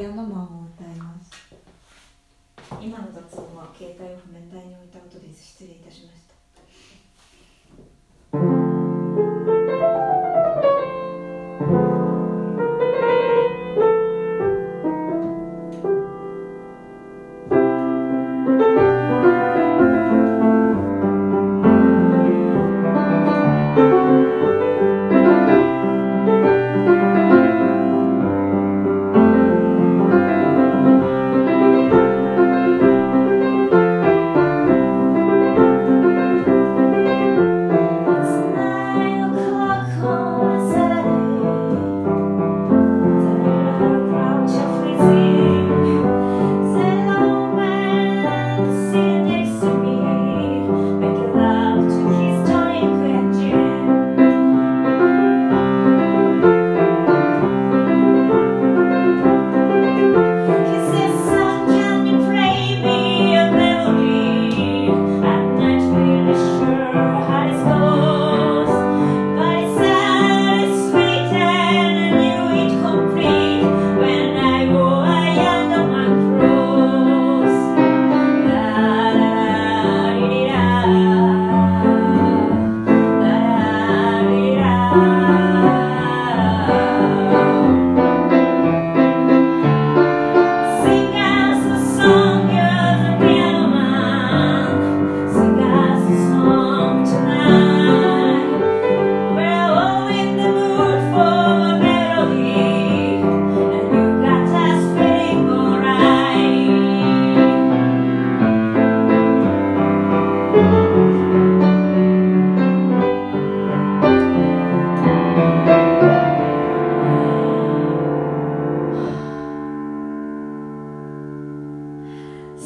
[0.00, 1.30] ピアノマンを歌います。
[2.80, 5.19] 今の雑音は携帯を譜面台に置いた音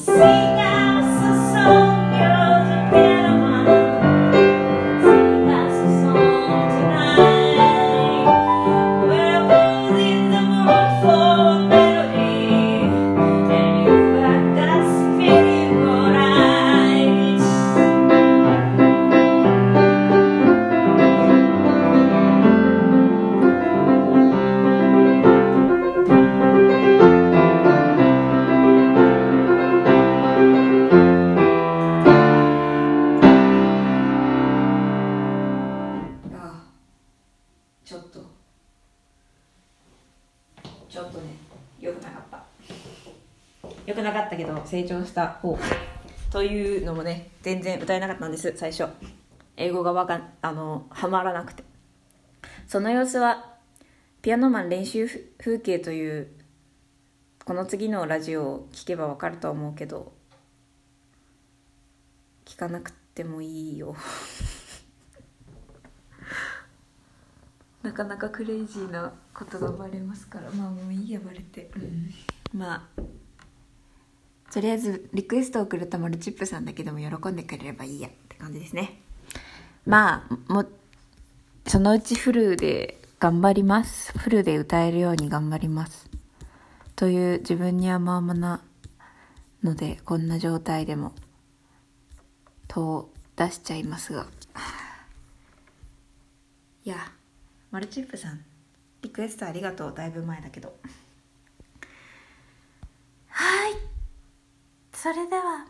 [0.04, 0.63] ち
[40.94, 41.24] ちょっとね
[41.80, 42.36] よくなかった。
[43.84, 45.58] よくなかったけど成長した方。
[46.30, 48.86] というのもね全然歌えなかったんです最初。
[49.56, 51.64] 英語がわかあのはまらなくて。
[52.68, 53.56] その様子は
[54.22, 56.28] ピアノマン練習風景という
[57.44, 60.12] この次のラジオを聞けばわかると思うけど
[62.44, 63.96] 聞かなくてもいいよ。
[67.82, 70.63] なかなかクレイジーなことがバレますからまあ
[71.18, 73.02] もういいやバレて、うん、まあ。
[74.52, 79.00] とりあえずリクエストをくれたマルチップさんだけでも喜んでくれればいいやって感じですね。
[79.84, 80.64] まあも
[81.66, 84.16] そのうちフルで頑張ります。
[84.16, 86.08] フルで歌えるように頑張ります。
[86.94, 88.62] という自分に甘々な
[89.64, 91.12] のでこんな状態でも
[92.68, 94.26] と出しちゃいますが。
[96.84, 96.96] いや
[97.70, 98.44] マルチップさん
[99.00, 100.76] リクエストありがとうだいぶ前だけど
[103.28, 103.72] はい
[105.04, 105.66] それでは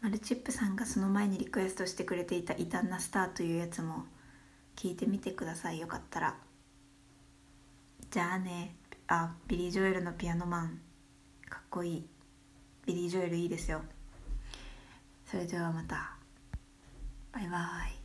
[0.00, 4.06] マルチップさんがその前にリクエストしてくれていた「異端なスター」というやつも
[4.76, 5.80] 聞いてみてください。
[5.80, 6.38] よかったら。
[8.10, 8.76] じゃあね
[9.08, 10.80] あビリー・ジョエルのピアノマン。
[11.50, 12.08] かっこいい。
[12.86, 13.82] ビリー・ジョエルいいですよ。
[15.26, 16.16] それではまた。
[17.30, 18.01] バイバーイ。